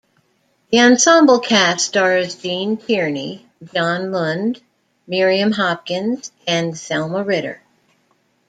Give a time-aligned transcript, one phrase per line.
[0.71, 4.59] The ensemble cast stars Gene Tierney, John Lund,
[5.05, 7.61] Miriam Hopkins, and Thelma Ritter.